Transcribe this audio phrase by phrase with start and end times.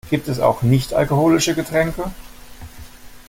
[0.09, 2.09] Gibt es auch nicht-alkoholische Getränke?